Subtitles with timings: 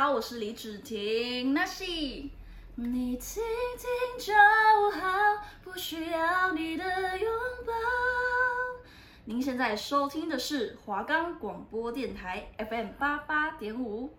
[0.00, 1.82] 好，我是李芷婷，那是
[2.76, 3.42] 你听
[3.76, 4.32] 听就
[4.92, 6.84] 好，不需要你的
[7.18, 7.28] 拥
[7.66, 7.72] 抱。
[9.24, 14.10] 您现在收听的是华冈广播电台 FM 八八点五。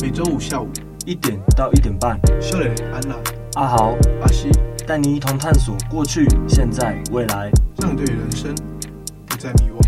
[0.00, 0.66] 每周五下午
[1.06, 3.14] 一点到一点半，秀蕾、安娜、
[3.54, 4.50] 阿豪、阿西
[4.88, 8.54] 带你一同探索过去、现在、未来，让你对人生
[9.26, 9.78] 不再迷惘。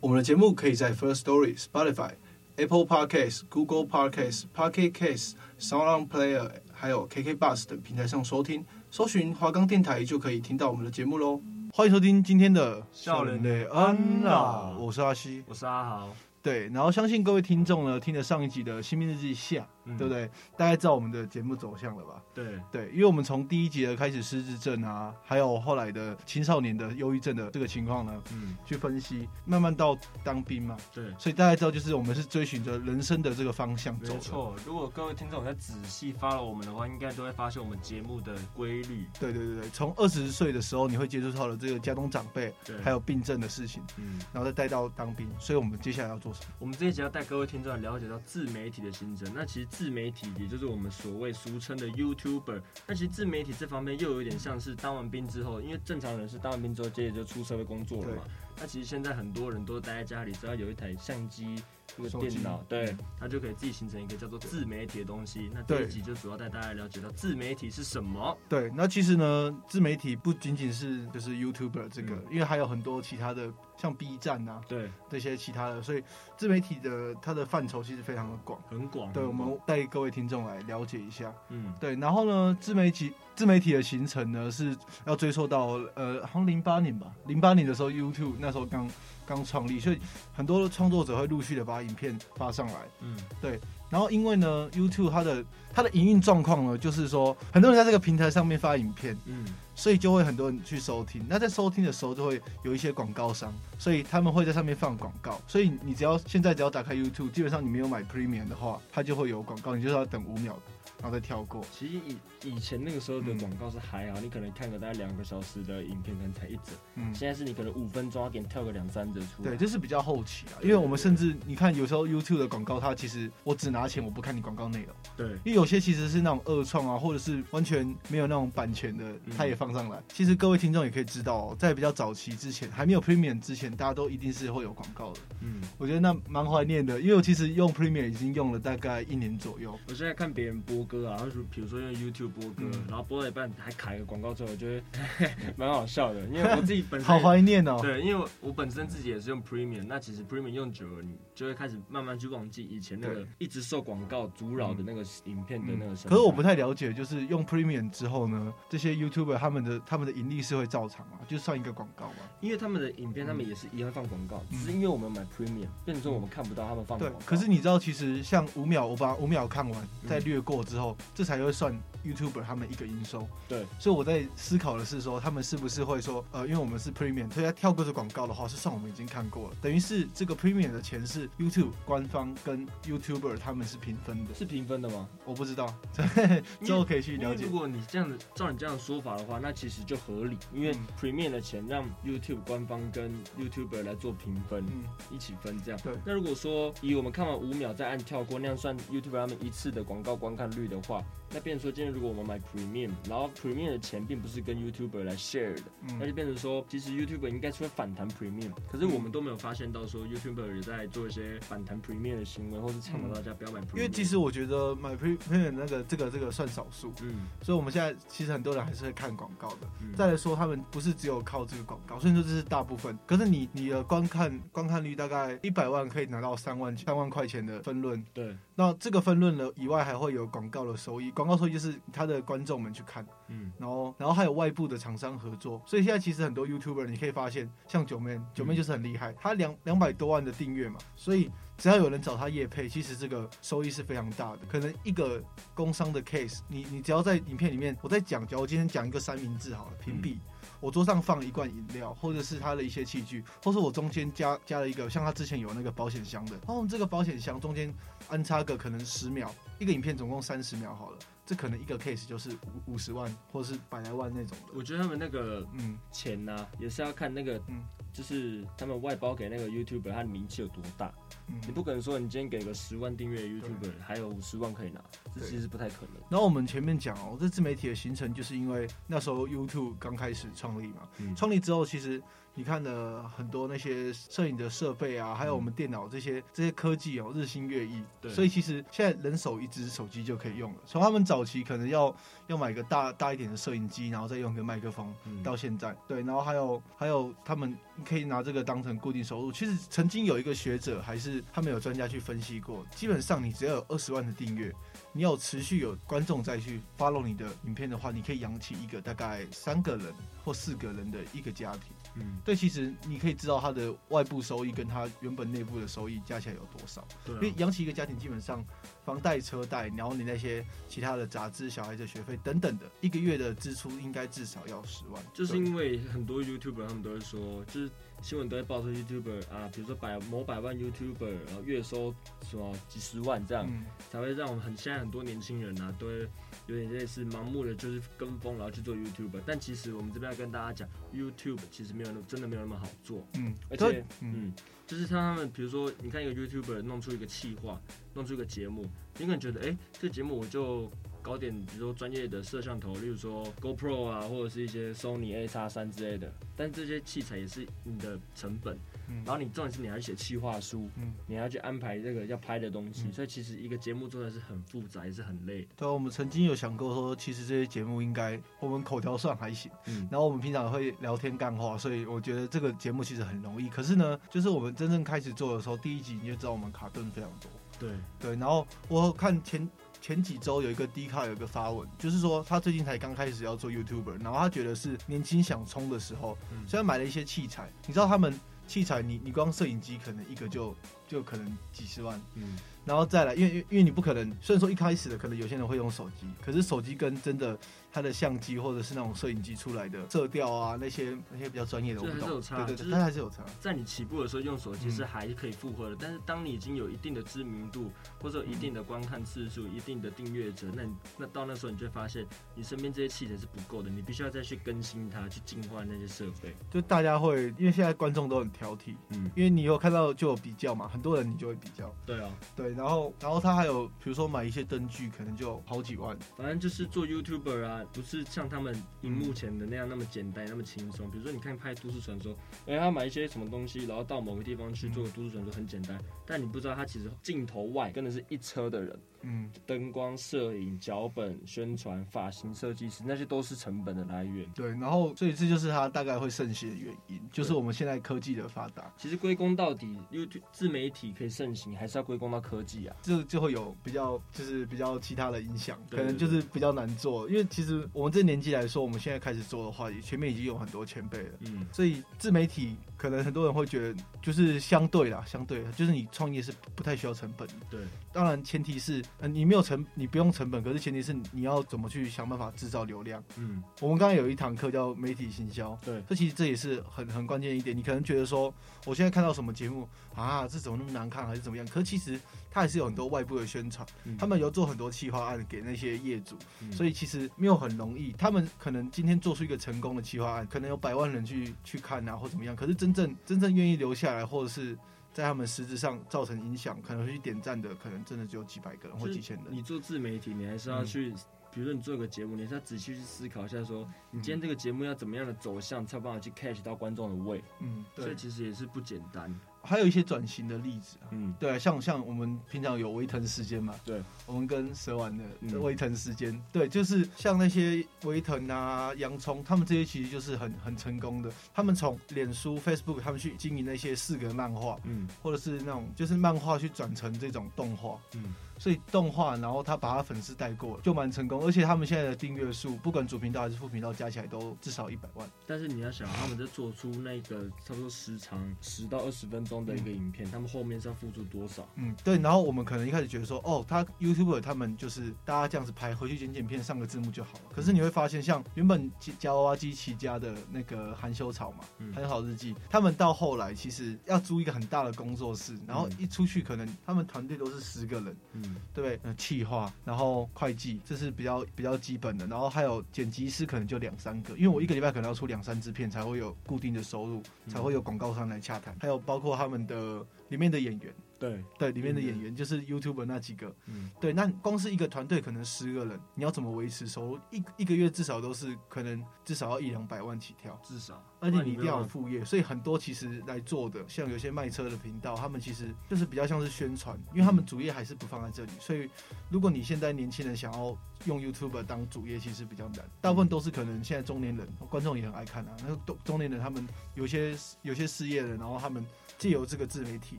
[0.00, 2.12] 我们的节目可以在 First Story、Spotify、
[2.56, 11.42] Apple Podcasts、Google Podcasts、Pocket Casts、SoundOn Player，还有 KK Bus 等平台上收听，搜寻华冈电台就可以听到我们的节目喽。
[11.74, 16.14] 欢迎收听今天的笑脸的安娜，我是阿西，我是阿豪。
[16.42, 20.28] 对，然后相信各位听众呢，听了上一集的新兵日记下，嗯、对不对？
[20.56, 22.22] 大概知道我们的节目走向了吧？
[22.34, 34.12] 对对，因为我们从第一集的开始失智症啊，还有后来的青少年的忧郁症的这个情况呢，嗯，去分析，慢慢到当兵嘛，对，所以大家知道，就是我们是追寻着人生的这个方向走。
[34.14, 39.06] 没错，如果各位听众在仔细 follow 我们的话，应该都会发现我们节目的规律。
[39.20, 46.46] 对对对对，从二十岁的时候，你会接触到了这个家中长辈，对，还有病症的事情，嗯，然后再带到当兵，所以我们接下来要做什么？
[46.58, 47.12] 我们这一集要。
[47.12, 49.30] 带各位听众来了解到自媒体的形成。
[49.34, 52.60] 那其实自媒体也就是我们所谓俗称的 YouTuber。
[52.86, 58.22] 那其实自媒体这方面又有点像是当完兵之后，因为正常人是当完兵之后接着就出社会工作了嘛。
[58.58, 61.62] 那其实现在很多人都待在家里，只要有一台相机。
[61.94, 65.50] 这个电脑，对，它就可以自己形成一个叫做自媒体的东西。
[65.52, 68.34] 那这一集就主要带大家了解到自媒体是什么。
[68.48, 76.02] 对，那其实呢，自媒体不仅仅是就是 YouTuber 这个，嗯、因为还有很多其他的，像 B 站啊，对，这些其他的，所以
[76.36, 79.12] 自媒体的它的范畴其实非常的广，很广。
[79.12, 81.32] 对，我们带各位听众来了解一下。
[81.48, 88.88] 嗯，对，然后呢，自媒体自媒体的形成呢，是要追溯到呃，好像零八年吧，零八年的时候，YouTube 那时候刚。
[89.24, 89.98] 刚创立，所以
[90.34, 92.74] 很多创作者会陆续的把影片发上来。
[93.00, 93.58] 嗯，对。
[93.88, 99.46] 然后因为呢，YouTube 它的它的营运状况呢，就是说很多人在这个平台上面发影片，嗯，
[99.82, 101.26] 所以就会很多人去收听。
[101.28, 105.40] 那在收听的时候，就会有一些广告商，所以他们会在上面放广告。
[105.48, 110.56] 所以你只要现在只要打开 YouTube，基本上你没有买 Premium 的话，它就会有广告，你就是要等五秒。
[111.00, 111.64] 然后再跳过。
[111.76, 112.16] 其实以
[112.48, 116.70] 以前那个时候的广告是还好，嗯、你可能看个大概两个小时的影片，可能才一折。
[116.94, 117.12] 嗯。
[117.12, 119.48] 现在是你可能五分钟要给你跳个两三折出来。
[119.48, 124.94] 对，这是比较后期啊，因为我们甚至你看有时候 YouTube 的广告，它其实我只拿钱，我不看你广告内容。
[125.16, 125.26] 对。
[125.42, 129.04] 因为有些其实是那种二创啊，或者是完全没有那种版权的，
[129.36, 129.98] 它也放上来。
[129.98, 135.20] 嗯、其实各位听众也可以知道、哦，在比较早期之前，还没有 Premium 之前，大家都一定是会有广告的。
[135.42, 135.60] 嗯。
[135.76, 139.78] 我觉得那蛮怀念的，因为我其实用 Premium 已经用了大概一年左右。
[139.88, 141.82] 我现在看别人播歌啊，就是比如说。
[141.82, 147.76] 用 YouTube 播歌，嗯、然后播到一半还卡一个广告之后，我觉得 蛮好笑的，因为我自己 本身好怀念哦。
[147.82, 155.92] 对，因为我本身自己也是用 Premium，那其实 Premium 用久了，你就会开始慢慢去忘记以前那个一直受广告阻扰的那个影片的那个。
[156.08, 161.20] 可是我不太了解，就是用 Premium 之后呢，这些 YouTuber 他们的他们的盈利是会照常啊？
[161.28, 162.16] 就算一个广告嘛？
[162.40, 167.18] 因为他们的影片他们也是一样放广告，嗯、只是因为我们买 Premium，变成说我们看不到他们放广告。
[167.18, 171.78] 对，可是你知道，其实像五秒，我把五秒看完再略过之后，嗯、这才会算。
[172.04, 185.08] YouTuber 他们一个营收，对，所以我在思考的是说，他们是不是会说，呃，因为我们是 Premium，所以他跳过这广告的话，是算我们已经看过了，等于是这个 Premium 的钱是 YouTube 官方跟 YouTuber 他们是平分的，是平分的吗？
[185.24, 185.72] 我不知道，
[186.62, 187.44] 之后可以去了解。
[187.44, 195.80] 如果你这样子照你这样的说法的话，那其实就合理，因为 Premium 的钱让 YouTube 官方跟 YouTuber 来做平分，嗯，一起分这样。
[195.82, 195.94] 对。
[196.04, 212.18] 那如果说以我们看完五秒再按跳过那样算 YouTuber 他们一次的广告观看率的话，那变成说今天如果我们买 Premium，然后 Premium 的钱并不是跟 YouTuber 来 share 的，嗯、那就变成说，其实 YouTuber 应该是会反弹 Premium，可是我们都没有发现到说 YouTuber 也在做一些反弹 Premium
[212.18, 213.76] 的行为，或是倡导大家不要买 Premium。
[213.76, 219.68] 因为其实我觉得买 Premium 那个这个这个算少数，嗯，所以我们现在其实很多人还是会看广告的。
[219.80, 222.98] 嗯、再来说，他们不是只有靠这个广告，所以说这是大部分。
[223.06, 228.36] 可是你你的观看观看率大概一百万可以拿到三万三万块钱的分论，对。
[228.54, 244.40] 那这个分论呢以外还会有广告的收益，广告收益就是他的观众们去看，嗯，然后然后还有外部的厂商合作，所以现在其实很多 YouTuber 你可以发现，像九妹，九妹就是很厉害，他两两百多万的订阅嘛，所以只要有人找他夜配，其实这个收益是非常大的。
[244.48, 245.22] 可能一个
[245.54, 250.18] 工商的 case，你你只要在影片里面，我在讲，假如我今天讲一个三明治好了，屏蔽。
[250.60, 257.72] 我桌上放一罐饮料，或者是他的一些器具，或是我中间加加了一个，像他之前有那个保险箱的，然后这个保险箱中间
[258.08, 262.30] 安插个可能十秒，一个影片总共三十秒好了，这可能一个 case 就是
[262.66, 264.52] 五五十万或者是百来万那种的。
[264.54, 270.92] 我觉得他们那个嗯钱呢、啊，也是要看那个嗯，就是他们外包给那个 YouTuber 他的名气有多大。
[271.28, 274.82] 嗯、你不可能说你今天给个十万订阅 YouTuber 还有五十万可以拿，
[275.14, 276.02] 这其实不太可能。
[276.10, 282.02] 然后我们前面讲哦，这自媒体的形成就是因为那时候 YouTube 刚开始创立嘛，创、嗯、立之后其实。
[282.34, 287.82] 你看的很多那些摄影的设备啊，还有我们电脑这些这些科技哦，日新月异。
[288.00, 290.58] 对，所以其实现在人手一支手机就可以用了。
[290.66, 291.94] 从他们早期可能要
[292.28, 299.30] 要买个大大一点的摄影机，然后再用个麦克风，到现在，对，然后还有还有他们可以拿这个当成固定收入。
[299.30, 304.50] 其实曾经有一个学者，还是他们有专家去分析过，基本上你只要有二十万的订阅，
[304.92, 309.92] 你有持续有观众再去 follow 你的影片的话，你可以养起一个大概三个人
[310.24, 311.62] 或四个人的一个家庭。
[311.94, 316.86] 嗯，对，其实你可以知道它的外部收益跟它原本内部的收益加起来有多少。
[317.04, 318.44] 对、啊，因为养起一个家庭，基本上
[318.84, 325.02] 房贷、车贷，然后你那些其他的杂志、小孩的学费等等的，一个月的支出应该至少要十万。
[325.12, 327.70] 就是因为很多 YouTuber 他们都会说，就是。
[328.02, 331.94] 新闻都会报出 YouTuber 啊，比如说百某百万 YouTuber，然后月收
[332.28, 336.08] 什么几十万这样，嗯、才会让我们很现在很多年轻人啊，都会
[336.46, 339.20] 有点类似盲目的就是跟风，然后去做 YouTuber。
[339.26, 343.06] 但其实我们这边要跟大家讲，YouTube 其实没有那真的没有那么好做。
[343.14, 344.32] 嗯，而且嗯，嗯，
[344.66, 347.60] 就是像他们，比如说你看一个 YouTuber 弄出一个企划，
[347.94, 348.64] 弄出一个节目，
[348.98, 350.70] 你可能觉得哎、欸，这个节目我就。
[351.04, 356.12] 搞点，比如说专业的摄像头，例如说 GoPro 啊，或者是一些 Sony A 叉三之类的。
[356.36, 358.56] 但这些器材也是你的成本。
[358.92, 359.02] 嗯。
[359.04, 362.84] 然后你重点是你还要写企划书，嗯，你还要去安排这个要拍的东西。
[362.86, 362.92] 嗯。
[362.92, 365.48] 所以其实一个节目做的是很复杂，也是很累的。
[365.56, 369.50] 对，我们曾经有想过说，其实这些节目应该我们口条算还行。
[369.66, 369.88] 嗯。
[369.90, 373.48] 然后我们平常会聊天干话，所以我觉得这个节目其实很容易。
[373.48, 377.30] 可是呢，就是我们真正开始做的时候，第一集你就知道我们卡顿非常多。
[377.58, 377.70] 对。
[377.98, 378.16] 对。
[378.16, 379.48] 然后我看前。
[379.82, 386.16] 前几周有一个 D 卡有一个发文，就是说他最近才刚开始要做 YouTuber，然后他觉得是年轻想冲的时候，
[386.46, 388.14] 虽然买了一些器材，你知道他们
[388.52, 390.54] 器材你，你你光摄影机可能一个就
[390.86, 392.36] 就可能几十万，嗯。
[392.66, 397.36] 然后再来，因为因为你不可能，虽然说一开始的可能有些人会用手机，可是手机跟真的
[397.72, 403.24] 它的相机或者是那种摄影机出来的色调啊，那些那些比较专业的，我不懂，对对对，它还是有差。
[403.40, 407.70] 在你起步的时候用手机是还可以复合的，嗯，但是当你已经有一定的知名度，
[408.00, 416.36] 或者有一定的观看次数，嗯，一定的订阅者，那你那到那时候你就会发现，你身边这些器材是不够的，你必须要再去更新它，去进化那些设备。
[416.50, 421.74] 就大家会，因为现在观众都很挑剔，嗯，因为你有看到就有比较嘛，很多人你就会比较。
[421.86, 422.52] 对啊，对。
[422.52, 425.96] 然后，然后他还有，比如说买一些灯具，可能就好几万。
[426.16, 430.90] 反正就是做 YouTuber 啊，不是像他们荧幕前的那样那么简单、那么轻松。
[430.90, 432.16] 比如说，你看拍都市传说，
[432.46, 435.78] 哎，他买一些什么东西，然后到某个地方去做都市传说，很简单。
[436.06, 438.78] 但你不知道，他其实镜头外跟的是一车的人。
[439.02, 444.26] 嗯，灯光、摄影、脚本、宣传、发型设计师，那些都是成本的来源。
[444.34, 448.72] 对，然后所以这就是它大概会盛行的原因，就是我们现在科技的发达。
[448.76, 452.76] 其实归功到底，YouTube 自媒体可以盛行，还是要归功到科技啊。
[452.82, 457.08] 这就会有比较，就是比较其他的影响，可能就是比较难做。
[457.08, 461.10] 因为其实我们这年纪来说，我们现在开始做的话，前面已经有很多前辈了。
[461.20, 467.34] 嗯，所以自媒体可能很多人会觉得，就是相对啦，相对就是你创业是不太需要成本的。
[467.50, 467.60] 对，
[467.92, 468.82] 当然前提是。
[469.00, 473.02] 嗯，你没有成，你不用成本，可是前提是你要怎么去想办法制造流量。
[473.16, 477.56] 嗯，我们刚刚有一堂课叫媒体行销，对，这其实这也是很很关键一点。
[477.56, 478.32] 你可能觉得说，
[478.64, 481.46] 我现在看到什么节目啊，这怎么那么难看，还是怎么样？
[481.48, 487.92] 可是其实它还是有很多外部的宣传，嗯，他们有做很多企划案给那些业主，嗯，所以其实没有很容易。
[487.92, 492.36] 他们可能今天做出一个成功的企划案，可能有百万人去去看啊，或怎么样。
[492.36, 494.56] 可是真正真正愿意留下来，或者是。
[494.92, 499.26] 在他们实质上造成影响，可能会去点赞的，可能真的只有几百个人或几千人。
[499.30, 500.96] 你做自媒体，你还是要去，嗯、
[501.32, 507.24] 比如说你做个节目，你还是要仔细去思考一下说，说你今天这个节目要怎么样的走向，才有办法去 catch 到观众的胃。
[507.40, 509.18] 嗯，对，所以其实也是不简单。
[509.42, 515.04] 还有一些转型的例子，嗯，对，像像我们平常有微腾时间嘛，对，我们跟蛇丸的
[515.40, 528.14] 微腾时间，嗯、对，就是像那些微腾啊、洋葱，他们这些其实就是很很成功的，他们从脸书、Facebook 他们去经营那些四格漫画，嗯，或者是那种就是漫画去转成这种动画，嗯。
[528.42, 531.22] 所以动画，然后他把他粉丝带过了，就蛮成功。
[531.22, 535.08] 而且他们现在的订阅数，不管主频道还是副频道，加起来都至少一百万。
[535.28, 541.46] 但是你要想，他们在做出那个差不多时长十到二十分钟的一个影片，嗯、他们后面是要付出多少？
[541.54, 541.96] 嗯，对。
[541.98, 547.24] 然后我们可能一开始觉得说，哦，他 YouTuber 他们就是大家这样子拍，回去剪剪片，上个字幕就好了。
[547.32, 558.80] 可是你会发现，像原本夹娃娃机起家的那个含羞草嘛，含羞草日记，他们到后来其实要租一个很大的工作室，然后一出去可能他们团队都是十个人，嗯，对不对？
[558.84, 558.96] 嗯。
[558.96, 570.72] 企划，然后会计，这是比较比较基本的，然后还有剪辑师可能就两三个，因为我一个礼拜可能要出两三支片才会有固定的收入，才会有广告商来洽谈，还有包括他们的里面的演员。
[571.02, 571.24] 对。
[571.38, 576.98] 对，里面的演员就是 YouTuber 那几个，嗯，对，那光是一个团队可能十个人，你要怎么维持收入？
[577.10, 588.70] 一一个月至少都是可能至少要一两百万起跳，至少，而且你一定要有副业，所以很多其实来做的，像有些卖车的频道，他们其实就是比较像是宣传，因为他们主业还是不放在这里，所以
[589.10, 598.64] 如果你现在年轻人想要用 YouTuber 当主业，其实比较难，大部分都是可能现在中年人，观众也很爱看啊，那个中年人他们有些有些失业的，然后他们。
[599.02, 599.98] 借由这个自媒体，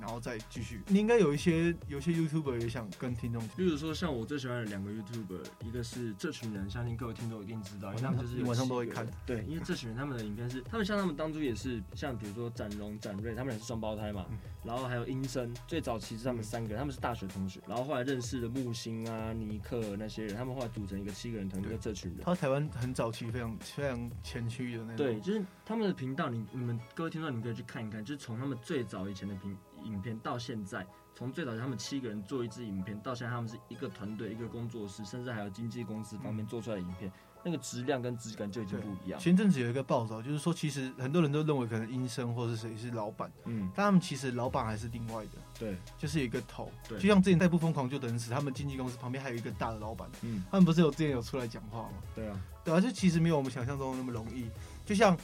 [0.00, 0.80] 然后再继续。
[0.88, 9.06] 你应该有一些有一些 YouTuber 也想跟听众，比如说像我最喜欢的两个 YouTuber，一个是这群人，相信各位听众一定知道，因为他们就是晚上都会看。
[9.24, 14.26] 对，因为这群人他们的影片是，他们像他们当初也是像比如说展荣、展瑞，他们俩是双胞胎嘛。
[14.30, 22.20] 嗯、然后还有英生，最早其实他们三个人，他们是大学同学，然后后来认识的木星啊、尼克那些人，他们后来组成一个七个人团队，叫这群人。
[22.24, 24.96] 他台湾很早期非常非常前驱的那种。
[24.96, 29.56] 对，就是他们的频道，你你们各位听众，你们可以去看一看，就是从他们最早以前的影。
[29.84, 37.12] 影片到现在，从最早他们七个人做一支影片，到现在他们是一个团队、一个工作室，甚至还有经纪公司方面做出来的影片，嗯、
[37.44, 39.20] 那个质量跟质感就已经不一样。
[39.20, 51.92] 前阵子有一个报道，就是说其实很多人都认为可能音声或是谁是老板，嗯，但他们其实老板还是另外的，对，就是有一个头，对，就像之前在《不疯狂就等死，他们经纪公司旁边还有一个大的老板，嗯，他们不是有之前有出来讲话吗？
[52.16, 54.50] 对啊，对啊，就其实没有我们想象中那么容易，
[54.84, 55.16] 就像。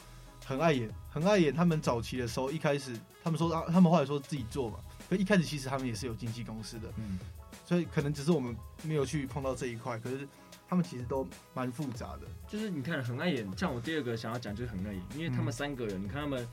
[0.45, 1.53] 很爱演，很爱演。
[1.55, 4.79] 他们早期的时候，一开始他们说啊，他们后来说自己做嘛。
[5.09, 7.19] 可一开始其实他们也是有经纪公司的，嗯，
[7.67, 9.99] 所以可能只是我们没有去碰到这一块。
[9.99, 10.27] 可是
[10.69, 12.23] 他们其实都蛮复杂的。
[12.49, 16.49] 就是你看很爱演，像我第二个想要讲就是很爱演，因为他们三个人，嗯、你看他们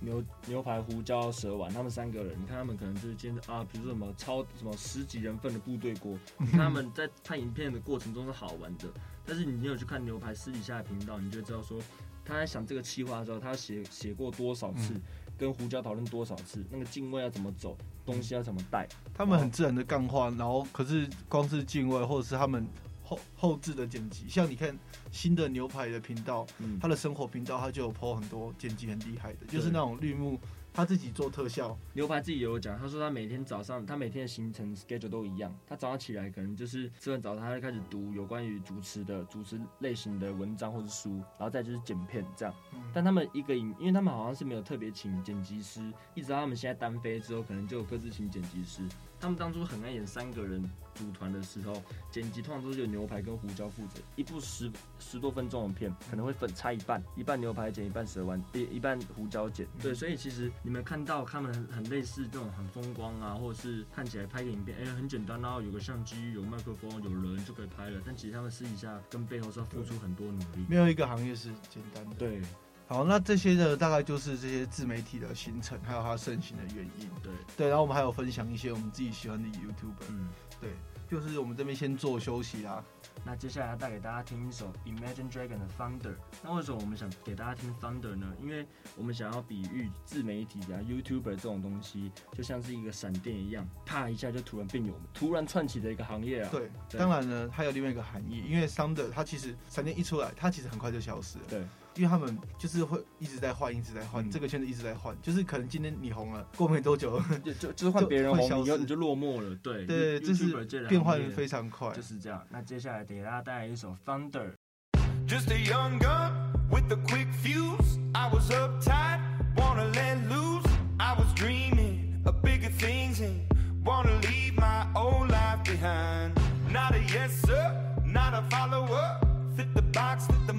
[0.00, 8.88] 牛牛排、胡椒、蛇丸，他们三个人，你看他们可能就是今天啊，比如说什么超什么十几人份的部队锅，你 看他们在拍影片的过程中是好玩的。
[9.26, 11.78] 但是你没有去看牛排私底下的频道，你就知道说。
[12.24, 15.02] 他在想这个企划的时候，他写写过多少次，嗯、
[15.36, 17.76] 跟胡椒讨论多少次，那个镜位要怎么走，
[18.06, 22.66] 东西要怎么带，他们很自然的干话，然后可是光是镜位或者是他们
[23.02, 24.76] 后后置的剪辑，像你看
[25.12, 30.38] 新的牛排的频道，嗯、他的生活频道，他就有 po 很多剪辑很厉害的，就是那种绿幕。
[30.76, 35.56] 他自己做特效，牛排自己也有讲，他说他每天早上，他每天的行程 schedule 都一样。
[35.68, 42.52] 他早上起来可能就是吃完早餐，他就开始读有关于主持的主持类型的文章或者书，然后再就是剪片这样。
[42.72, 45.80] 嗯、但他们一个影，因为他们好像是没有特别请剪辑师，
[46.12, 48.82] 一直到他们现在单飞之后，可能就各自请剪辑师。
[49.20, 50.62] 他们当初很爱演三个人
[50.94, 54.00] 组团的时候，剪辑通常都是由牛排跟胡椒负责。
[54.16, 59.66] 一部十十多分钟的片，可能会分拆一半，一半牛排剪，一半蛇丸，一一半胡椒剪。
[59.80, 68.00] 对，所以其实你们看到他们很很类似这种很风光啊，或者是看起来拍个影片，哎、欸，很简单，然后有个相机、有麦克风、有人就可以拍了。
[68.04, 70.66] 但其实他们私底下跟背后是要付出很多努力。
[70.68, 72.16] 没有一个行业是简单的。
[72.16, 72.42] 对。
[72.86, 77.08] 好，那这些呢，大概就是这些自媒体的形成，还有它盛行的原因。
[77.22, 80.04] 对对，然后我们还有分享一些我们自己喜欢的 YouTuber。
[80.10, 80.28] 嗯，
[80.60, 80.70] 对，
[81.08, 82.84] 就是我们这边先做休息啦。
[83.24, 86.14] 那接下来要带给大家听一首 Imagine Dragon 的 Thunder。
[86.42, 88.30] 那为什么我们想给大家听 Thunder 呢？
[88.38, 96.50] 因为我们想要比喻自媒体啊 YouTuber 这种东西，就像是一个闪电一样，啪一下就突然变有，突然窜起的一个行业啊。
[96.52, 101.44] 对，对当然呢，它有另外一个含义，因为 Thunder 它其实闪电一出来，它其实很快就消失了。
[101.48, 101.64] 对。
[101.96, 110.52] 因为他们就是会一直在换，一直在换，嗯、这个圈子一直在换，就是可能今天你红了，过没多久就就就是换别人红，你就你就落寞了，对对，这是
[110.88, 112.42] 变换非常快，就是这样。
[112.50, 116.32] 那接下来给大家带来一首《Thunder，Just a Young Girl
[116.70, 116.82] was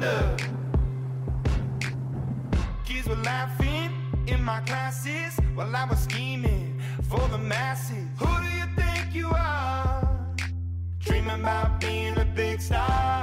[0.00, 0.36] Thunder.
[2.86, 3.90] Kids were laughing
[4.26, 8.08] in my classes while I was scheming for the masses.
[8.18, 10.08] Who do you think you are?
[11.00, 13.19] Dreaming about being a big star.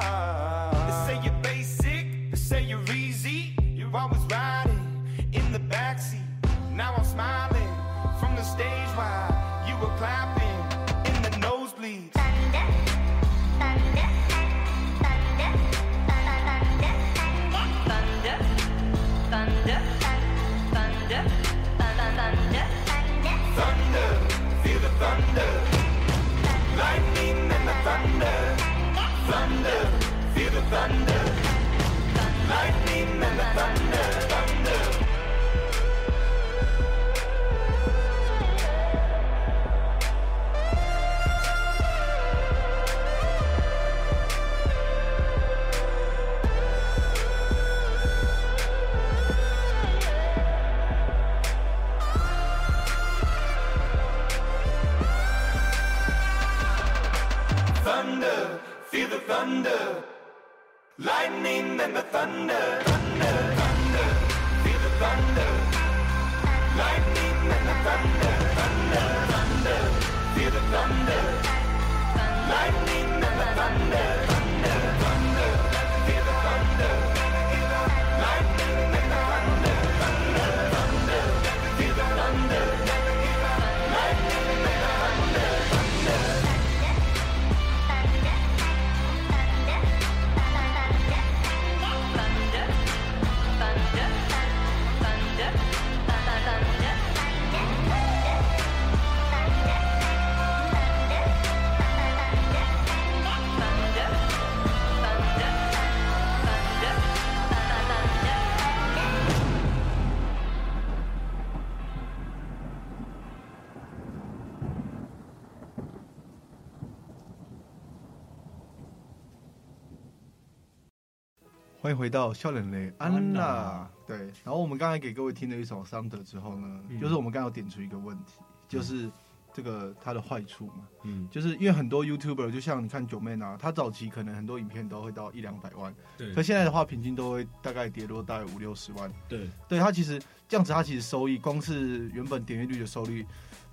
[121.98, 123.42] 回到笑脸雷安安娜。
[123.42, 123.90] 娜。
[124.06, 127.00] 对，然后我们刚才给各位听了一首《桑德》之后呢，嗯。
[127.00, 129.10] 就是我们刚刚有点出一个问题，就是
[129.54, 136.34] 这个它的坏处嘛，嗯，就是因为很多 YouTuber 就像你看九妹啊，她早期可能很多影片都会到一两百万，对。
[136.34, 139.12] 可现在的话平均都会大概跌落大概五六十万。
[139.28, 143.26] 对，对它其实这样子，它其实收益光是原本点阅率的收率，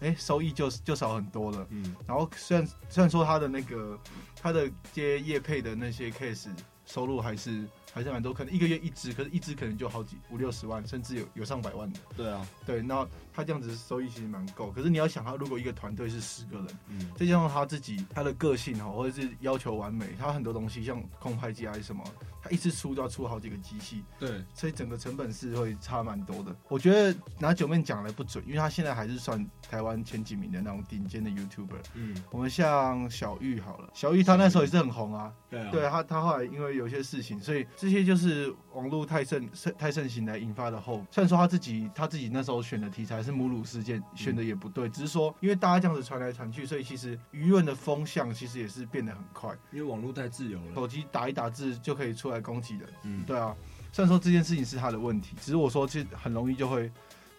[0.05, 1.67] 哎，收益就就少很多了。
[1.71, 3.99] 嗯，然后虽然虽然说他的那个
[4.41, 6.49] 他的接业配的那些 case
[6.85, 11.99] 收入还是还是蛮多，可能一个月一支，可是一支可能就好几五六十万，甚至有有上百万的。
[12.15, 14.71] 对啊，对，那他这样子收益其实蛮够。
[14.73, 22.05] 可是你要想，他如果一个团队是十个人，嗯，再加上他自己他的个性哈，或者是要求完美，他很多东西像空拍机还是什么，
[22.43, 26.55] 他一次出都要出好几个机器，对，所以整个成本是会差蛮多的。
[26.69, 31.85] 我觉得拿九面讲来不准，因为他现在还是算台湾前几名的那种顶尖的 YouTuber。
[31.95, 41.05] 嗯，我们像小玉好了，小玉她那时候也是很红啊，对啊，对他他后来因为有些事情，所以这些就是网络太盛太盛行来引发的后。
[41.11, 52.89] 虽然说她自己她自己那时候选的题材是母乳事件，选的也不对，只是说因为大家这样子传来传去，所以其实舆论的风向其实也是变得很快，因为网络太自由了，手机打一打字就可以出来攻击人。
[53.03, 53.55] 嗯，对啊，
[53.93, 56.91] 虽然说这件事情是他的问题，只是我说其实很容易就会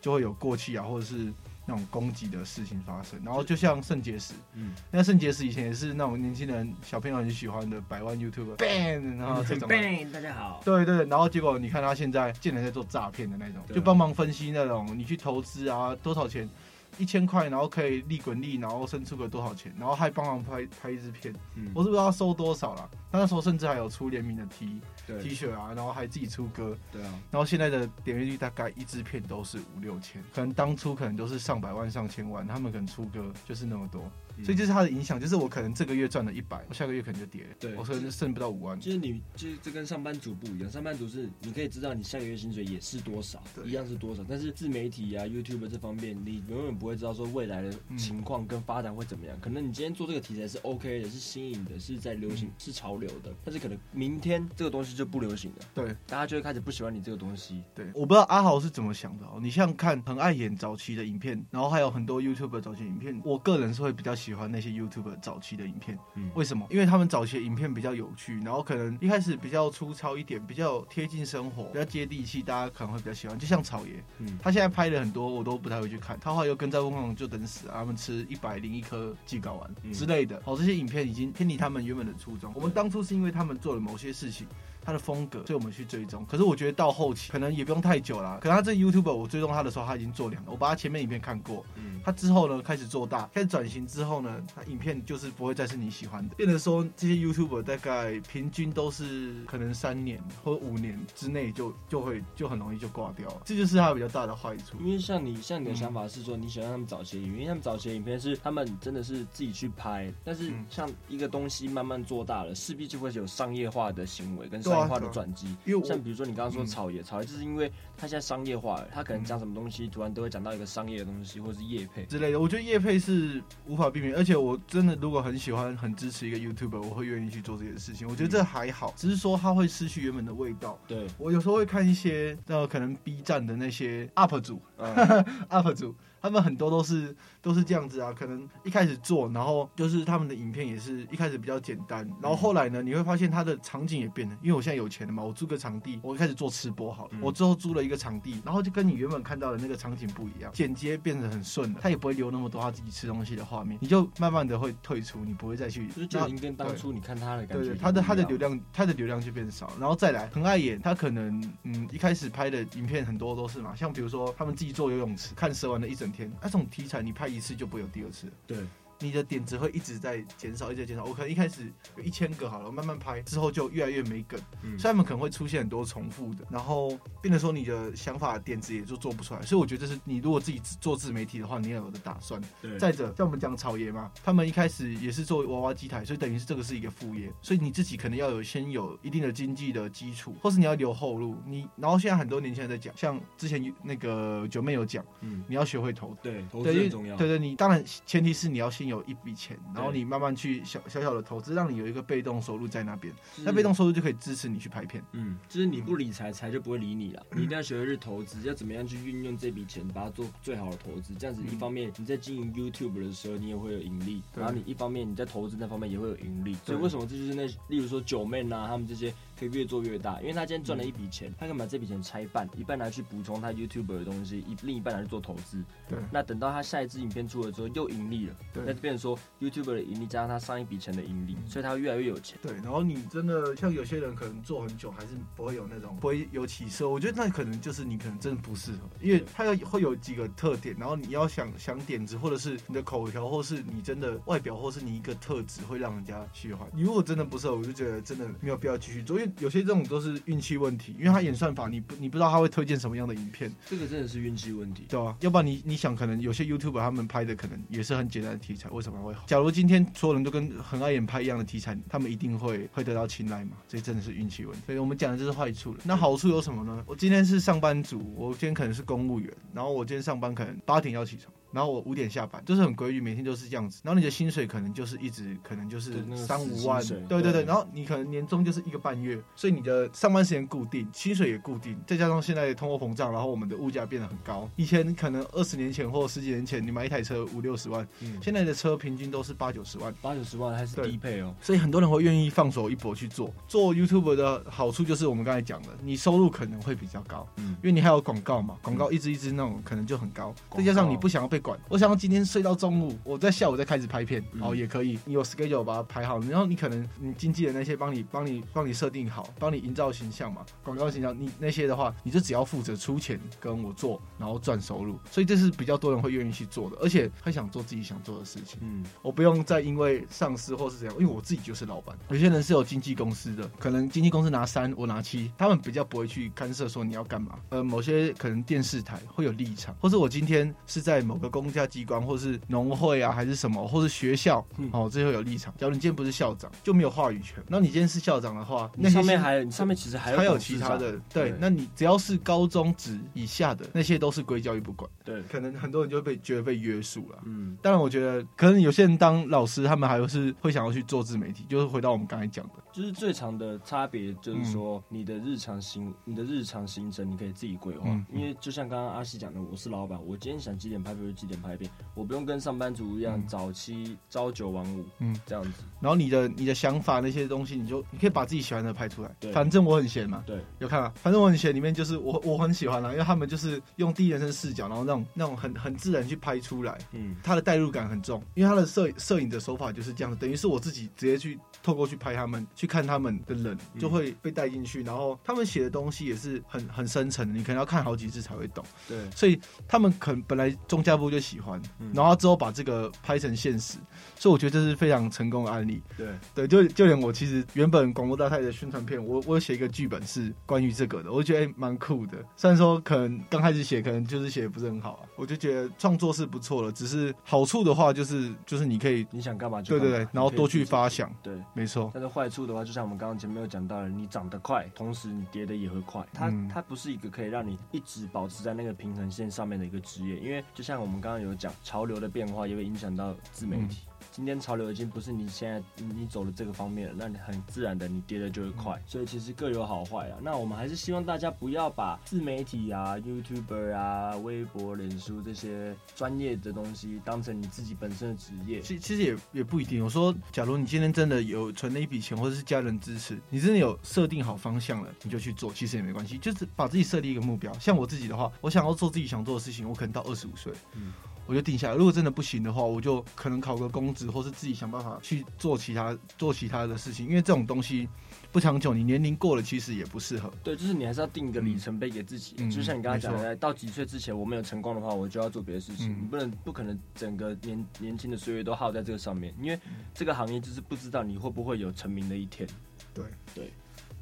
[0.02, 1.34] 就会有过气啊，或者是
[1.66, 3.20] 那种攻击的事情发生。
[3.24, 9.72] 然后就像圣结石，嗯，那圣结石以前也是那种年轻人小朋友很喜欢的百万 YouTuber ban，然后这种啊。
[9.72, 16.50] Bang，大家好，对对，然后结果你看他现在竟然在做诈骗的那种，就帮忙分析那种你去投资啊多少钱，
[16.98, 22.90] 一千块然后可以利滚利，然后生出个多少钱，然后还帮忙拍拍一支片，嗯，我是不知道收多少啦。
[23.16, 24.80] 他那时候甚至还有出联名的 T。
[25.22, 34.02] T 恤啊，然后还自己出歌，对啊，然后现在的点阅率大概一支片都是五六千，可能当初可能都是上百万、上千万，他们可能出歌就是那么多，
[34.36, 38.80] 嗯所以就是它的影响，就是我可能这个月赚了一百，我下个月可能就跌了，对我可能剩不到五万。
[38.80, 40.72] 就是你，就是这跟上班族不一样。
[40.72, 44.26] 上班族是你可以知道你下个月薪水也是多少，对一样是多少。
[44.28, 49.40] 但是自媒体啊、YouTube 这方面，你永远不会知道说未来的情况跟发展会怎么样。
[49.40, 57.64] 可能你今天做这个题材是 OK 的，是新颖的，是在流行，是潮流流的，但是可能明天这个东西就不流行了，对，大家就会开始不喜欢你这个东西。
[57.74, 59.40] 对，我不知道阿豪是怎么想的哦。
[59.42, 65.98] 你像看很爱演早期的影片，然后还有很多 YouTuber 早期影片，我个人是会比较喜欢那些 YouTuber 早期的影片。
[66.16, 66.66] 嗯，为什么？
[66.70, 73.38] 因为他们早期的影片比较有趣，然后可能一开始比较粗糙一点，比较贴近生活，比较接地气，大家可能会比较喜欢。
[73.38, 80.42] 就像草爷，嗯，他现在拍的很多我都不太会去看，他后来又跟在翁虹就等死啊，他们吃一百零一颗鸡睾丸之类的。
[80.44, 82.52] 好，这些影片已经偏离他们原本的初衷。
[82.56, 84.48] 我们当初都是因为他们做了某些事情。
[84.86, 86.26] 他的风格，所以我们去追踪。
[86.26, 88.40] 可是我觉得到后期可能也不用太久了。
[88.40, 90.52] 可能他这 YouTuber 我追踪他的时候，他已经做两个。
[90.52, 103.42] 我把他前面影片看过，嗯，他之后呢开始做大，开始转型之后呢，他影片就是不会再是你喜欢的，变得说这些 YouTuber 大概平均都是可能三年或五年之内就就会就很容易就挂掉了。
[103.46, 104.78] 这就是他比较大的坏处。
[104.80, 115.56] 因为像你像你的想法是说你喜欢他们早期的影片，因为他们早期的影片是他们真的是自己去拍，但是像一个东西慢慢做大了，势必就会有商业化的行为跟商业化的转机。
[115.66, 122.40] 因为像比如说你刚刚说草爷，草爷就是因为他现在商业化了，他可能讲什么东西，突然都会讲到一个商业的东西，或者是业配之类的。
[122.40, 128.08] 我觉得业配是无法避免，而且我真的如果很喜欢、很支持一个 YouTuber，我会愿意去做这件事情。
[128.08, 130.78] 我觉得这还好，只是说他会失去原本的味道。
[130.88, 134.96] 对，我有时候会看一些呃，可能 B 站的那些 UP 主、嗯、
[135.50, 135.96] UP 主。
[136.22, 166.96] 他们很多都是都是这样子啊，可能一开始做，然后就是他们的影片也是一开始比较简单，然后后来呢，你会发现他的场景也变了，因为我现在有钱了嘛，我租个场地，我一开始做吃播好了，我之后租了一个场地，然后就跟你原本看到的那个场景不一样，剪接变得很顺了，他也不会留那么多他自己吃东西的画面，你就慢慢的会退出，你不会再去，就是就已经跟当初你看他的感觉，对，他的他的流量他的流量就变少，然后再来很爱演，他可能嗯一开始拍的影片很多都是嘛，像比如说他们自己做游泳池，看蛇玩了一整天，那、啊、种题材。
[167.06, 168.32] 你拍一次就不会有第二次。
[168.48, 168.58] 对。
[169.00, 171.04] 你的点子会一直在减少，一直在减少。
[171.04, 179.42] 我可能一开始有一千个好了，慢慢拍之后就越来越没梗，嗯，所以他们可能会出现很多重复的，然后变得说你的想法点子也就做不出来。
[179.42, 182.42] 所以我觉得这是你如果自己做自媒体的话，你要有的打算。
[182.62, 182.78] 对。
[182.78, 191.36] 再者，像我们讲草爷嘛，他们一开始也是做娃娃机台，所以等于是这个是一个副业，所以你自己可能要有先有一定的经济的基础，或是你要留后路。
[191.46, 197.16] 你然后现在很多年轻人在讲，像之前那个九妹有讲，嗯，你要学会投，对，投资很重要。
[197.18, 199.58] 对对，你当然前提是你要先有一笔钱。
[199.74, 205.04] 然后你慢慢去小小小的投资，让你有一个被动收入在那边，那被动收入就可以支持你去拍片。
[205.12, 207.26] 嗯，就是你不理财，财就不会理你了。
[207.36, 211.14] 你一定要学会去投资，要怎么样去运用这笔钱，把它做最好的投资。
[211.16, 216.56] 这样子，一方面你在经营 YouTube 的时候，你也会有盈利；然后你一方面你在投资那方面也会有盈利。
[216.66, 219.14] 所以为什么这就是那例如说九妹啊，他们这些。
[219.38, 225.64] 可以越做越大，因为他今天赚了一笔钱，他可以把这笔钱拆一半，一半拿去补充他 YouTube 的东西，一另一半拿去做投资。
[225.88, 225.98] 对。
[226.12, 228.36] 那等到他下一支影片出了之后，又盈利了。
[228.54, 228.64] 对。
[228.66, 232.38] 那就变成说 YouTube 的盈利加上他上一笔钱的盈利，所以他会越来越有钱。
[232.42, 232.54] 对。
[232.58, 236.88] 然后你真的像有些人可能做很久，还是不会有那种不会有起色。
[236.88, 246.68] 我觉得那可能就是你可能真的不适合，因为他要会有几个特点，然后你要想想点子，或者是你的口条，或是你真的外表，或是你一个特质会让人家喜欢。
[246.74, 250.16] 你如果真的不适合，我就觉得真的没有必要继续做，因为有些这种都是。
[250.26, 255.16] 运气问题，因为他演算法，你不你不知道他会推荐什么样的影片，这个真的是运气问题，对吧？
[255.20, 259.24] 要不然你你想，可能有些 YouTuber 他们拍的可能也是很简单的题材，为什么会好？
[259.28, 263.52] 假如今天所有人都跟很爱演拍一样的题材，他们一定会会得到青睐嘛？
[263.68, 264.62] 这真的是运气问题。
[264.66, 265.80] 所以我们讲的这是坏处了。
[265.84, 266.84] 那好处有什么呢？
[266.88, 271.32] 我今天是上班族，我今天可能是公务员，然后我今天上班可能八点要起床。
[271.56, 273.80] 然后我五点下班，就是很规律，每天都是这样子。
[273.82, 277.46] 然后你的薪水可能就是一直，可能就是三五万，对对对，对。
[277.46, 284.50] 然后你可能年终就是一个半月，所以你的上班时间固定，薪水也固定，再加上现在通货膨胀，然后我们的物价变得很高。
[284.58, 291.34] 以前可能二十年前或十几年前，你买一台车五六十万，嗯，现在的车平均都是八九十万，八九十万还是低配哦。
[291.42, 293.34] 所以很多人会愿意放手一搏去做。
[293.48, 302.26] 做 YouTube 的好处就是我们刚才讲的，你收入可能会比较高，嗯，因为你还有广告嘛，广告一支一支那种可能就很高，再加上你不想要被管，我想要今天。
[302.26, 304.98] 睡到中午，我在下午再开始拍片，哦，也可以。
[305.06, 314.98] 你有 schedule 把它排好，然后你可能你经纪人那些帮你帮你帮你设定好，帮你营造形象嘛，广告形象，你那些的话，你就只要负责出钱跟我做，然后赚收入。
[315.12, 318.60] 所以这是比较多人会愿意去做的，而且很想做自己想做的事情。
[318.62, 321.96] 嗯，我不用再因为上司或是怎样，因为我自己就是老板。
[322.10, 327.38] 有些人是有经纪公司的，可能经纪公司拿三，我拿七，他们比较不会去干涉说你要干嘛。
[327.50, 334.70] 呃，某些可能电视台会有立场，或者我今天是在某个个公家机关，或是农会啊，还是什么，或是学校，嗯。
[334.72, 335.54] 哦，最后有立场。
[335.58, 337.44] 假如你今天不是校长，就没有话语权。
[337.48, 347.20] 那你今天是校长的话，那上面还有，你上面其实还有还有其他的，对对，那你只要是高中职以下的那些都是归教育部管，对，可能很多人就会被觉得被约束了。
[347.26, 358.06] 嗯，当然，我觉得可能有些人当老师，他们还是会想要去做自媒体，就是回到我们刚才讲的，就是最长的差别就是说，你的日常行，你的日常行程你可以自己规划，嗯。
[358.14, 363.28] 因为就像刚刚阿西讲的，我是老板，我今天想几点拍几点拍片，我不用跟上班族一样嗯。
[363.28, 365.16] 早期朝九晚五，嗯。
[365.26, 369.16] 这样子，然后你的你的想法那些东西，你就你可以把自己喜欢的拍出来。
[369.20, 369.32] 对。
[369.32, 370.24] 反正我很闲嘛。
[370.26, 393.80] 对，有看啊，反正我很闲，里面就是我我很喜欢啦，因为他们就是用第一人称视角，然后那种那种很很自然去拍出来，嗯，他的代入感很重，因为他的摄摄影的手法就是这样子，等于是我自己直接去透过去拍他们，去看他们的人，就会被带进去，然后他们写的东西也是很很深沉的，你可能要看好几次才会懂，对，所以他们可能本来中家部就喜欢，嗯然后之后把这个拍成现实，
[394.16, 395.82] 所以我觉得这是非常成功的案例。
[395.98, 402.18] 对，对，就就连我其实原本广播大赛的宣传片，我我有写一个剧本是关于这个的，我就觉得蛮酷的。
[402.36, 406.72] 虽然说可能刚开始写，可能就是写的不是很好啊，我就觉得创作是不错了。
[406.72, 411.34] 只是好处的话，就是就是你可以，你想干嘛就干嘛对对对，然后多去发想，想，对。
[411.56, 416.06] 没错，但是坏处的话，就像我们刚刚前面有讲到的，你长得快，同时你跌的也会快。
[416.14, 423.84] 它、嗯它不是一个可以让你一直保持在那个平衡线上面的一个职业，因为就像我们刚刚有讲，潮流的变化也会影响到自媒体。
[424.16, 428.82] 今天潮流已经不是你现在你你走的这个方面了，那你很自然的你跌的就会快。
[428.88, 430.18] 所以其实各有好坏啊。
[430.22, 438.62] 那我们还是希望大家不要把自媒体啊、YouTuber 啊、微博、脸书这些专业的东西当成你自己本身的职业。
[438.62, 439.84] 其其实也也不一定。
[439.84, 446.18] 我说，假如你今天真的有存了一笔钱，或者是家人支持，你真的有设定好方向了，你就去做，其实也没关系。
[446.18, 447.52] 就是把自己设立一个目标。
[447.60, 450.94] 像我自己的话，我想要做自己想做的事情，我可能到二十五岁，嗯
[451.26, 451.76] 我就定下来。
[451.76, 457.08] 如果真的不行的话，我就可能考个公职，或是自己想办法去做其他做其他的事情。
[457.08, 457.88] 因为这种东西
[458.32, 460.32] 不长久，你年龄过了，其实也不适合。
[460.44, 462.36] 对，就是你还是要定一个里程碑给自己。
[462.38, 465.92] 嗯就像你刚才讲的，到几岁之前我没有成功的话，我就要做别的事情。
[465.92, 469.60] 嗯你不能不可能整个年年轻的岁月都耗在这个上面，因为
[469.94, 472.48] 这个行业就是不知道你会不会有成名的一天。
[472.94, 473.52] 对对，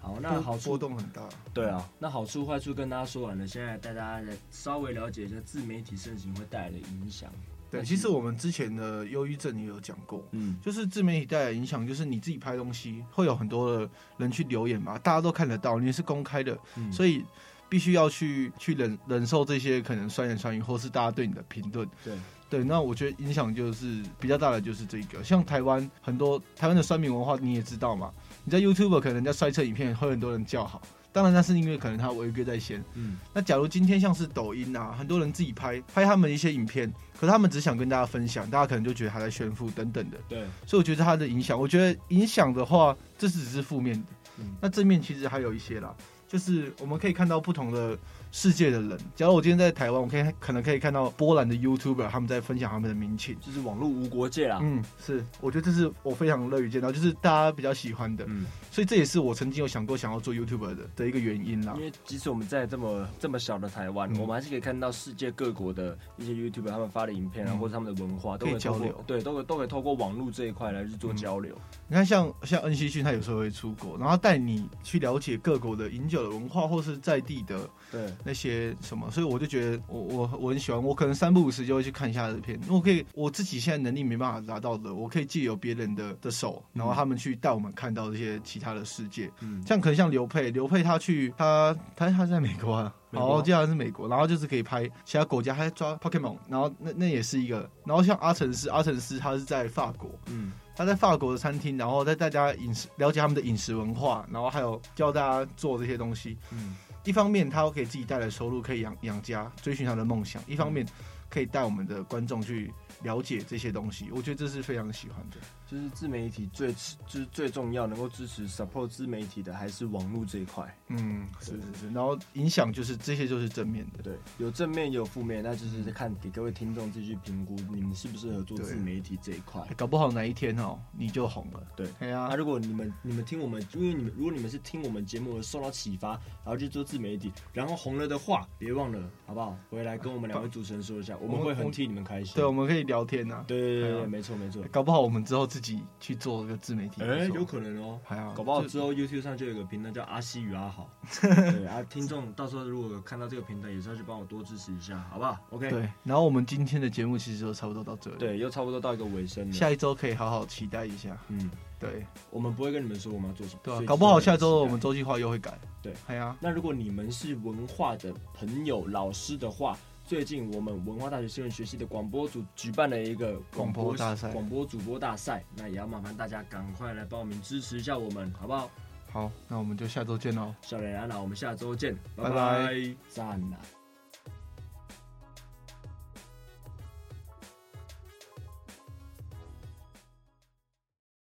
[0.04, 1.28] 好，那好处波动很大。
[1.54, 7.32] 对啊，那好处坏处跟大家说完了，现在带大家来稍微了解一下自媒体盛行会带来的影响。
[7.72, 10.22] 对，其实我们之前的忧郁症也有讲过。
[10.32, 17.24] 嗯，就是自媒体带来的影响，就是你自己拍东西会有很多的人去留言嘛，大家都看得到，你是公开的，嗯所以
[17.70, 21.90] 必须要去去忍忍受这些可能酸言酸语，或是大家对你的评论。
[22.04, 22.14] 对，
[22.50, 28.12] 对，那我觉得影响就是比较大的就是这个，像台湾很多台湾的酸民文化你也知道嘛，
[28.44, 32.84] 你在 YouTube 可能人家摔车影片会有很多人叫好，当然那是因为可能他违规在先。
[32.94, 40.18] 嗯，那假如今天像是抖音啊，很多人自己拍拍他们一些影片，可是他们只想跟大家分享，大家可能就觉得他在炫富等等的。
[40.30, 44.06] 对，所以我觉得他的影响，我觉得影响的话，这只是负面的。
[44.40, 45.96] 嗯那正面其实还有一些啦，
[46.28, 47.98] 就是我们可以看到不同的
[48.34, 48.98] 世界的人。
[49.16, 53.38] 假如我今天在台湾，我可以可能可以看到波兰的 YouTuber 他们在分享他们的民情。
[53.40, 54.60] 就是网络无国界啦。
[54.60, 58.26] 嗯，是，我觉得这是我非常乐于见到，就是大家比较喜欢的。
[58.28, 61.84] 嗯，所以这也是我曾经有想过想要做 YouTuber 的的一个原因啦因。
[61.84, 71.56] 为即使我们在这么这么小的台湾，嗯我们还是可以看到世界各国的一些 YouTuber 他们发的影片啊，嗯或者他们的文化，都可以交流对，都可以都可以透过网络这一块来去做交流。
[71.88, 106.36] 你看像，像恩熙俊，他有时候会出国，然后带你去了解各国的饮酒的文化，或是在地的对，那些什么，所以我就觉得我我我很喜欢，我可能三不五时就会去看一下这片，因为我可以我自己现在能力没办法达到的，我可以借由别人的的手，然后他们去带我们看到这些其他的世界，嗯，像可能像刘佩，刘佩他去他他他在美国啊，然后接下来是美国，然后就是可以拍其他国家，还在抓 Pokemon，然后那那也是一个，然后像阿成斯，阿成斯他是在法国，嗯，他在法国的餐厅，然后带大家饮食了解他们的饮食文化，然后还有教大家做这些东西。
[106.52, 110.88] 嗯，一方面他给自己带来收入，可以养养家，追寻他的梦想；一方面
[111.30, 114.10] 可以带我们的观众去了解这些东西。
[114.12, 115.38] 我觉得这是非常喜欢的。
[115.74, 120.64] 就是自媒体最就是最重要能够支持 support 自媒体的还是网络这一块。
[120.90, 121.90] 嗯，是是是。
[121.92, 124.04] 然后影响就是这些就是正面的。
[124.04, 129.68] 对，有正面也有负面，那就是看给各位听众自己去评估你们适不适合做自媒体这一块。
[129.76, 131.66] 搞不好哪一天哦，你就红了。
[131.76, 136.12] 对，哎呀、那、如果你们你们听我们，因为你们如果你们是听我们节目而受到启发，
[136.44, 139.58] 然后去做自媒体，然后红了的话，别忘了好不好？
[139.72, 142.36] 回来跟我们两位主持人说一下，我们会很替你们开心。
[142.36, 143.46] 对，我们可以聊天呐、啊。
[143.48, 144.64] 对对对没错没错。
[144.72, 147.02] 搞不好我们之后自己己去做个自媒体。
[147.02, 150.90] 哎，有可能哦，还好，搞不好之后 YouTube 上就有个频道叫阿西与阿豪。
[151.22, 155.70] 对啊，听众到时候如果看到这个频道，也是要去帮我多支持一下，好不好？OK。
[155.70, 158.18] 对，然后我们今天的节目其实就差不多到这里。
[158.18, 159.54] 对，又差不多到一个尾声了。
[159.54, 161.18] 下一周可以好好期待一下。
[161.30, 161.50] 嗯，
[161.80, 163.62] 对，我们不会跟你们说我们要做什么。
[163.64, 165.58] 对啊，搞不好下周我们周计划又会改。
[165.82, 178.70] 对，哎呀，那如果你们是文化的朋友、老师的话，最近我们文化大学新闻学系的广播组举办了一个广播大赛，广播主播大赛，那也要麻烦大家赶快来报名支持一下我们，好不好？
[179.12, 183.58] 好，那我们就下周见喽，小雷安娜，我们下周见，拜拜，赞了。